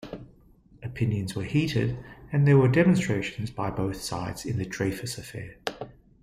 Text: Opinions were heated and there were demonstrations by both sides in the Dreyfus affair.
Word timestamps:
Opinions 0.81 1.35
were 1.35 1.43
heated 1.43 1.95
and 2.31 2.47
there 2.47 2.57
were 2.57 2.67
demonstrations 2.67 3.51
by 3.51 3.69
both 3.69 4.01
sides 4.01 4.45
in 4.47 4.57
the 4.57 4.65
Dreyfus 4.65 5.19
affair. 5.19 5.57